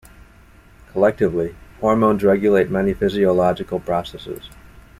[0.93, 4.49] Collectively, hormones regulate many physiological processes.